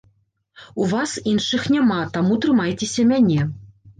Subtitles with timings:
[0.85, 3.37] У вас іншых няма, таму трымайцеся мяне.